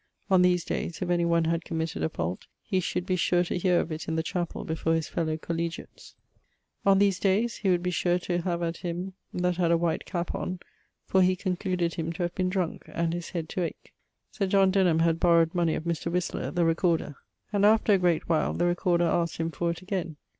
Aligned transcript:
On 0.31 0.41
these 0.41 0.65
dayes, 0.65 0.99
if 1.03 1.11
any 1.11 1.25
one 1.25 1.45
had 1.45 1.63
committed 1.63 2.01
a 2.01 2.09
fault, 2.09 2.47
he 2.63 2.79
should 2.79 3.05
be 3.05 3.15
sure 3.15 3.43
to 3.43 3.59
heare 3.59 3.81
of 3.81 3.91
it 3.91 4.07
in 4.07 4.15
the 4.15 4.23
chapell 4.23 4.65
before 4.65 4.95
his 4.95 5.07
fellow 5.07 5.37
collegiates. 5.37 6.15
have 6.83 7.03
at 8.63 8.77
him 8.77 9.13
that 9.31 9.57
had 9.57 9.69
a 9.69 9.77
white 9.77 10.05
cap 10.05 10.33
on; 10.33 10.59
for 11.05 11.21
he 11.21 11.35
concluded 11.35 11.93
him 11.93 12.11
to 12.13 12.23
have 12.23 12.33
been 12.33 12.49
drunke, 12.49 12.85
and 12.91 13.13
his 13.13 13.29
head 13.29 13.47
to 13.49 13.61
ake. 13.61 13.93
Sir 14.31 14.47
John 14.47 14.71
Denham 14.71 15.01
had 15.01 15.19
borrowed 15.19 15.53
money 15.53 15.75
of 15.75 15.83
Mr. 15.83 16.11
Whistler, 16.11 16.49
the 16.49 16.65
recorder, 16.65 17.17
and, 17.53 17.63
after 17.63 17.93
a 17.93 17.99
great 17.99 18.27
while, 18.27 18.53
the 18.55 18.65
recorder 18.65 19.05
askt 19.05 19.37
him 19.37 19.51
for 19.51 19.69
it 19.69 19.83
again. 19.83 20.15